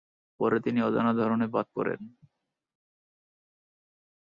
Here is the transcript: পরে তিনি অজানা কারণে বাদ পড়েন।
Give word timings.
পরে 0.39 0.57
তিনি 0.65 0.79
অজানা 0.81 1.11
কারণে 1.19 1.45
বাদ 1.47 1.67
পড়েন। 1.75 2.01